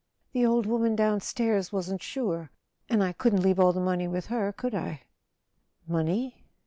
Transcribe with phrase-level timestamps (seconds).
[0.33, 2.49] The old woman downstairs wasn't sure
[2.89, 5.03] —and I couldn't leave all this money with her, could I?"
[5.85, 6.43] "Money?